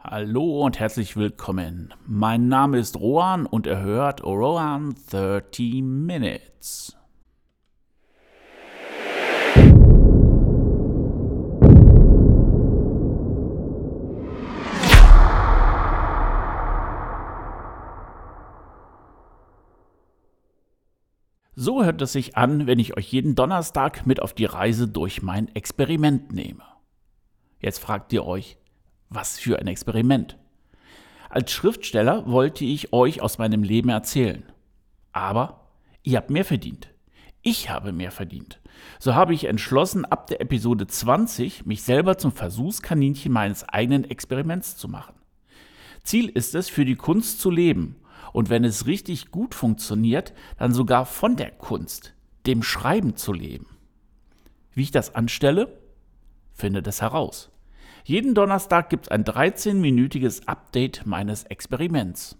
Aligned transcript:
Hallo 0.00 0.64
und 0.64 0.78
herzlich 0.78 1.16
willkommen. 1.16 1.92
Mein 2.06 2.46
Name 2.46 2.78
ist 2.78 3.00
Rohan 3.00 3.46
und 3.46 3.66
er 3.66 3.80
hört 3.80 4.22
Rohan 4.22 4.94
30 5.10 5.82
Minutes. 5.82 6.96
So 21.56 21.82
hört 21.82 22.00
es 22.02 22.12
sich 22.12 22.36
an, 22.36 22.68
wenn 22.68 22.78
ich 22.78 22.96
euch 22.96 23.12
jeden 23.12 23.34
Donnerstag 23.34 24.06
mit 24.06 24.22
auf 24.22 24.32
die 24.32 24.44
Reise 24.44 24.86
durch 24.86 25.22
mein 25.22 25.52
Experiment 25.56 26.32
nehme. 26.32 26.62
Jetzt 27.58 27.80
fragt 27.80 28.12
ihr 28.12 28.24
euch, 28.24 28.58
was 29.10 29.38
für 29.38 29.58
ein 29.58 29.66
Experiment? 29.66 30.36
Als 31.30 31.52
Schriftsteller 31.52 32.26
wollte 32.26 32.64
ich 32.64 32.92
euch 32.92 33.20
aus 33.20 33.38
meinem 33.38 33.62
Leben 33.62 33.90
erzählen. 33.90 34.44
Aber 35.12 35.68
ihr 36.02 36.16
habt 36.16 36.30
mehr 36.30 36.44
verdient. 36.44 36.88
Ich 37.42 37.70
habe 37.70 37.92
mehr 37.92 38.10
verdient. 38.10 38.60
So 38.98 39.14
habe 39.14 39.34
ich 39.34 39.44
entschlossen, 39.44 40.04
ab 40.04 40.26
der 40.26 40.40
Episode 40.40 40.86
20 40.86 41.66
mich 41.66 41.82
selber 41.82 42.18
zum 42.18 42.32
Versuchskaninchen 42.32 43.32
meines 43.32 43.68
eigenen 43.68 44.04
Experiments 44.04 44.76
zu 44.76 44.88
machen. 44.88 45.14
Ziel 46.02 46.28
ist 46.28 46.54
es, 46.54 46.68
für 46.68 46.84
die 46.84 46.96
Kunst 46.96 47.40
zu 47.40 47.50
leben 47.50 47.96
und 48.32 48.50
wenn 48.50 48.64
es 48.64 48.86
richtig 48.86 49.30
gut 49.30 49.54
funktioniert, 49.54 50.32
dann 50.58 50.72
sogar 50.72 51.06
von 51.06 51.36
der 51.36 51.50
Kunst, 51.50 52.14
dem 52.46 52.62
Schreiben 52.62 53.16
zu 53.16 53.32
leben. 53.32 53.66
Wie 54.72 54.82
ich 54.82 54.90
das 54.90 55.14
anstelle? 55.14 55.80
Finde 56.52 56.82
das 56.82 57.02
heraus. 57.02 57.50
Jeden 58.04 58.34
Donnerstag 58.34 58.90
gibt 58.90 59.06
es 59.06 59.10
ein 59.10 59.24
13-minütiges 59.24 60.46
Update 60.46 61.06
meines 61.06 61.44
Experiments. 61.44 62.36